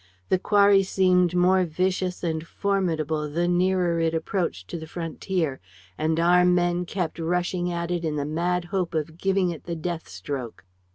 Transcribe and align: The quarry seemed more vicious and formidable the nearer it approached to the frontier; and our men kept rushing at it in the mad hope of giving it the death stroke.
The 0.29 0.39
quarry 0.39 0.81
seemed 0.81 1.35
more 1.35 1.63
vicious 1.63 2.23
and 2.23 2.43
formidable 2.47 3.29
the 3.29 3.47
nearer 3.47 3.99
it 3.99 4.15
approached 4.15 4.67
to 4.69 4.79
the 4.79 4.87
frontier; 4.87 5.59
and 5.95 6.19
our 6.19 6.43
men 6.43 6.85
kept 6.87 7.19
rushing 7.19 7.71
at 7.71 7.91
it 7.91 8.03
in 8.03 8.15
the 8.15 8.25
mad 8.25 8.65
hope 8.73 8.95
of 8.95 9.19
giving 9.19 9.51
it 9.51 9.65
the 9.65 9.75
death 9.75 10.09
stroke. 10.09 10.65